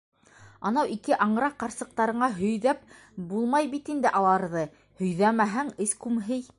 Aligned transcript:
Анау 0.69 0.87
ике 0.93 1.17
аңра 1.25 1.49
ҡарсыҡтарыңа 1.63 2.29
һөйҙәп 2.39 2.81
булмай 3.33 3.71
бит 3.75 3.95
инде 3.97 4.15
аларҙы! 4.21 4.67
һөйҙәмәһәң, 5.03 5.75
эс 5.87 5.97
күмһей. 6.07 6.47